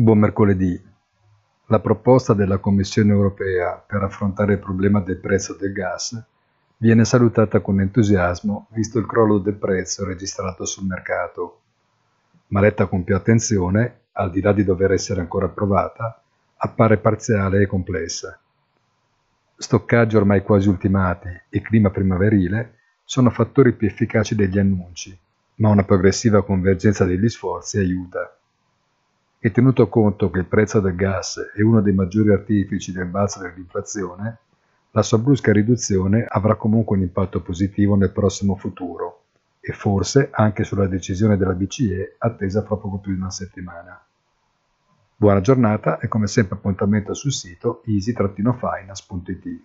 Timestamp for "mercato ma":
10.86-12.60